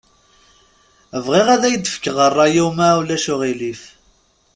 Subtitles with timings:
[1.25, 3.81] Bɣiɣ ad ak-d-fkeɣ ṛṛay-iw ma ulac aɣilif.